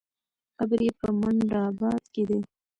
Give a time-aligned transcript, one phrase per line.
[0.57, 2.39] قبر یې په منډآباد کې دی.